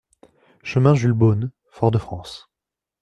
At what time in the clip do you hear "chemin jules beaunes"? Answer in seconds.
0.63-1.51